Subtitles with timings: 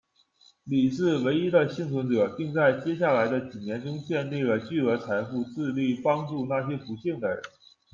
[0.63, 7.39] 李是唯一的幸存者，并在接下来的几年中建立了巨额财富，致力帮助那些不幸的人。